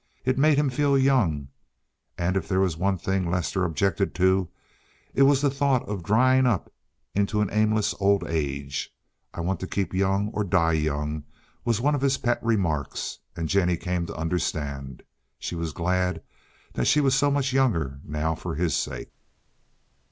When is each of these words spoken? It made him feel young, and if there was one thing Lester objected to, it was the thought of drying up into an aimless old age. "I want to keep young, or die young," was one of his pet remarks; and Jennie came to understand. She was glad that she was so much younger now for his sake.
It 0.25 0.39
made 0.39 0.57
him 0.57 0.71
feel 0.71 0.97
young, 0.97 1.49
and 2.17 2.35
if 2.35 2.47
there 2.47 2.59
was 2.59 2.75
one 2.75 2.97
thing 2.97 3.29
Lester 3.29 3.63
objected 3.63 4.15
to, 4.15 4.49
it 5.13 5.21
was 5.21 5.43
the 5.43 5.49
thought 5.51 5.87
of 5.87 6.01
drying 6.01 6.47
up 6.47 6.73
into 7.13 7.39
an 7.39 7.51
aimless 7.51 7.93
old 7.99 8.23
age. 8.27 8.91
"I 9.31 9.41
want 9.41 9.59
to 9.59 9.67
keep 9.67 9.93
young, 9.93 10.29
or 10.33 10.43
die 10.43 10.71
young," 10.73 11.25
was 11.63 11.79
one 11.81 11.93
of 11.93 12.01
his 12.01 12.17
pet 12.17 12.43
remarks; 12.43 13.19
and 13.35 13.47
Jennie 13.47 13.77
came 13.77 14.07
to 14.07 14.15
understand. 14.15 15.03
She 15.37 15.53
was 15.53 15.71
glad 15.71 16.23
that 16.73 16.87
she 16.87 16.99
was 16.99 17.13
so 17.13 17.29
much 17.29 17.53
younger 17.53 17.99
now 18.03 18.33
for 18.33 18.55
his 18.55 18.75
sake. 18.75 19.13